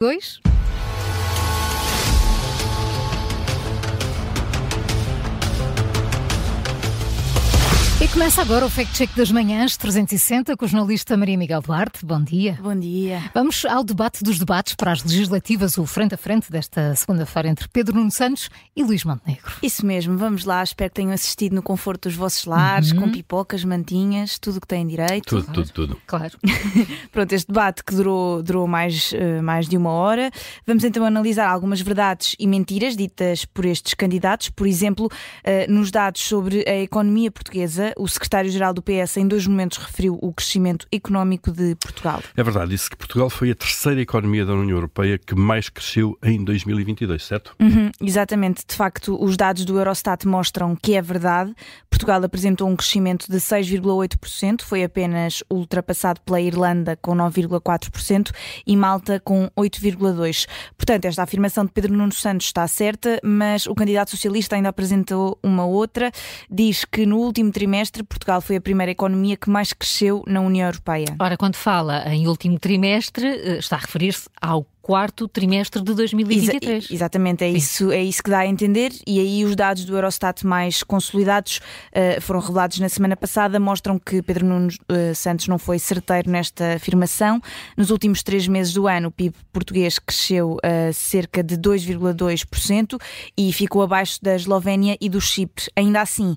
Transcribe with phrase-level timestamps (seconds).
[0.00, 0.47] Dois.
[8.18, 12.04] Começa agora o Fact Check das Manhãs 360 com o jornalista Maria Miguel Duarte.
[12.04, 12.58] Bom dia.
[12.60, 13.22] Bom dia.
[13.32, 17.68] Vamos ao debate dos debates para as legislativas, o frente a frente desta segunda-feira entre
[17.68, 19.52] Pedro Nuno Santos e Luís Montenegro.
[19.62, 20.64] Isso mesmo, vamos lá.
[20.64, 23.02] Espero que tenham assistido no conforto dos vossos lares, Uhum.
[23.02, 25.24] com pipocas, mantinhas, tudo o que têm direito.
[25.24, 26.00] Tudo, tudo, tudo.
[26.04, 26.36] Claro.
[27.12, 30.32] Pronto, este debate que durou, durou mais, eh, mais de uma hora.
[30.66, 34.48] Vamos então analisar algumas verdades e mentiras ditas por estes candidatos.
[34.48, 35.08] Por exemplo,
[35.44, 40.18] eh, nos dados sobre a economia portuguesa, o secretário-geral do PS em dois momentos referiu
[40.20, 42.22] o crescimento económico de Portugal.
[42.36, 46.18] É verdade, disse que Portugal foi a terceira economia da União Europeia que mais cresceu
[46.22, 47.54] em 2022, certo?
[47.60, 51.54] Uhum, exatamente, de facto, os dados do Eurostat mostram que é verdade.
[51.90, 58.30] Portugal apresentou um crescimento de 6,8%, foi apenas ultrapassado pela Irlanda com 9,4%
[58.66, 60.46] e Malta com 8,2%.
[60.76, 65.38] Portanto, esta afirmação de Pedro Nuno Santos está certa, mas o candidato socialista ainda apresentou
[65.42, 66.10] uma outra.
[66.50, 70.66] Diz que no último trimestre Portugal foi a primeira economia que mais cresceu na União
[70.66, 71.16] Europeia.
[71.18, 76.84] Ora, quando fala em último trimestre, eh, está a referir-se ao quarto trimestre de 2023.
[76.84, 78.90] Exa- exatamente, é isso, é isso que dá a entender.
[79.06, 81.60] E aí os dados do Eurostat mais consolidados
[81.92, 86.30] eh, foram revelados na semana passada, mostram que Pedro Nuno eh, Santos não foi certeiro
[86.30, 87.38] nesta afirmação.
[87.76, 92.98] Nos últimos três meses do ano, o PIB português cresceu eh, cerca de 2,2%
[93.36, 95.66] e ficou abaixo da Eslovénia e do Chipre.
[95.76, 96.34] Ainda assim,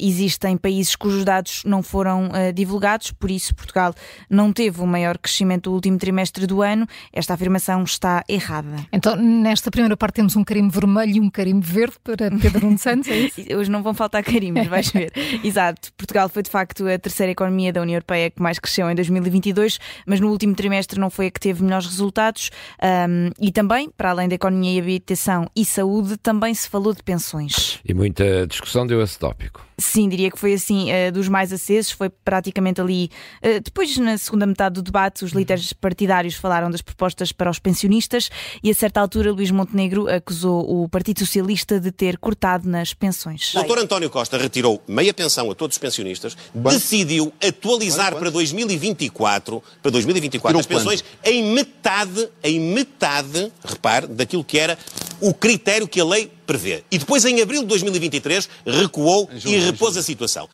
[0.00, 3.94] existem países cujos dados não foram divulgados, por isso Portugal
[4.30, 6.86] não teve o maior crescimento do último trimestre do ano.
[7.12, 8.86] Esta afirmação está errada.
[8.92, 12.78] Então, nesta primeira parte temos um carimbo vermelho e um carimbo verde para Pedro Nuno
[12.78, 13.40] Santos, é isso?
[13.56, 15.12] Hoje não vão faltar carimbos, vais ver.
[15.42, 15.92] Exato.
[15.96, 19.78] Portugal foi de facto a terceira economia da União Europeia que mais cresceu em 2022,
[20.06, 22.50] mas no último trimestre não foi a que teve melhores resultados.
[22.82, 27.02] Um, e também, para além da economia e habitação e saúde, também se falou de
[27.02, 27.80] pensões.
[27.84, 29.64] E muita discussão deu esse tópico.
[29.76, 33.10] Sim, diria que foi assim eh, dos mais acesos, foi praticamente ali.
[33.42, 37.58] eh, depois, na segunda metade do debate, os líderes partidários falaram das propostas para os
[37.64, 38.30] pensionistas
[38.62, 43.54] e, a certa altura, Luís Montenegro acusou o Partido Socialista de ter cortado nas pensões.
[43.54, 49.62] O doutor António Costa retirou meia pensão a todos os pensionistas, decidiu atualizar para 2024,
[49.82, 54.78] para 2024 as pensões em metade, em metade, repare, daquilo que era
[55.20, 56.84] o critério que a lei prevê.
[56.90, 60.48] E depois, em abril de 2023, recuou Em julho, e repôs a situação.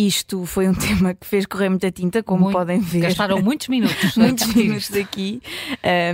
[0.00, 3.00] Isto foi um tema que fez correr muita tinta, como Muito- podem ver.
[3.00, 4.14] Gastaram muitos minutos.
[4.16, 5.42] Muitos minutos aqui.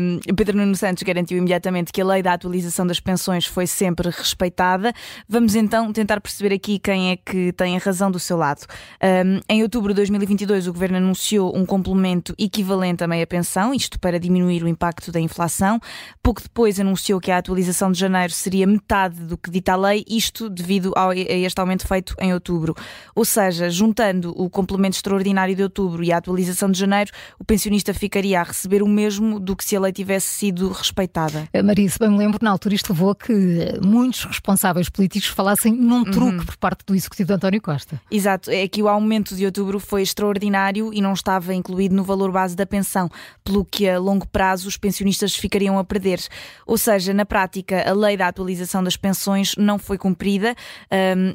[0.01, 4.09] Um, Pedro Nuno Santos garantiu imediatamente que a lei da atualização das pensões foi sempre
[4.09, 4.91] respeitada.
[5.29, 8.65] Vamos então tentar perceber aqui quem é que tem a razão do seu lado.
[9.03, 14.01] Um, em outubro de 2022, o governo anunciou um complemento equivalente à meia pensão, isto
[14.01, 15.79] para diminuir o impacto da inflação.
[16.23, 20.05] Pouco depois anunciou que a atualização de janeiro seria metade do que dita a lei,
[20.09, 22.75] isto devido ao- a este aumento feito em outubro.
[23.15, 27.93] Ou seja, juntando o complemento extraordinário de outubro e a atualização de janeiro, o pensionista
[27.93, 31.49] ficaria a receber o mesmo do que se a lei tivesse sido respeitada.
[31.63, 35.73] Maria, se bem me lembro, na altura isto levou a que muitos responsáveis políticos falassem
[35.73, 38.01] num truque por parte do executivo de António Costa.
[38.11, 42.31] Exato, é que o aumento de outubro foi extraordinário e não estava incluído no valor
[42.31, 43.11] base da pensão,
[43.43, 46.21] pelo que a longo prazo os pensionistas ficariam a perder.
[46.67, 50.55] Ou seja, na prática, a lei da atualização das pensões não foi cumprida,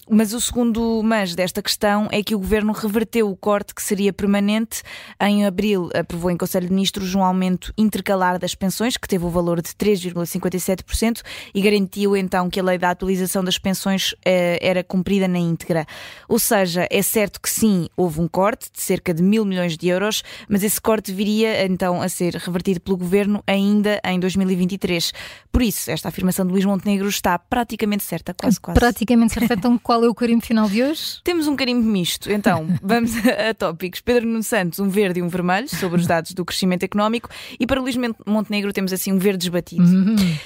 [0.09, 4.13] mas o segundo mas desta questão é que o governo reverteu o corte que seria
[4.13, 4.83] permanente.
[5.21, 9.29] Em abril, aprovou em Conselho de Ministros um aumento intercalar das pensões, que teve o
[9.29, 11.21] valor de 3,57%,
[11.53, 15.85] e garantiu então que a lei da atualização das pensões eh, era cumprida na íntegra.
[16.27, 19.87] Ou seja, é certo que sim, houve um corte de cerca de mil milhões de
[19.87, 25.13] euros, mas esse corte viria então a ser revertido pelo governo ainda em 2023.
[25.51, 28.79] Por isso, esta afirmação de Luís Montenegro está praticamente certa, quase quase.
[28.79, 29.53] Praticamente certo.
[29.53, 31.21] Então, qual é o carimbo final de hoje?
[31.23, 32.18] Temos um carimbo misto.
[32.27, 34.01] Então, vamos a, tópicos.
[34.01, 37.29] Pedro Nuno Santos, um verde e um vermelho, sobre os dados do crescimento económico.
[37.59, 39.83] E para Luís Montenegro temos assim um verde esbatido.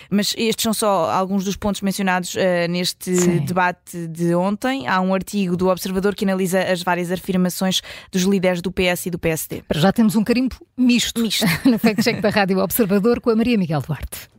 [0.09, 3.39] Mas estes são só alguns dos pontos mencionados eh, neste Sim.
[3.39, 4.87] debate de ontem.
[4.87, 7.81] Há um artigo do Observador que analisa as várias afirmações
[8.11, 9.63] dos líderes do PS e do PSD.
[9.67, 11.21] Para já temos um carimbo misto.
[11.21, 11.45] Misto.
[11.65, 14.32] no Fact Check da Rádio Observador com a Maria Miguel Duarte.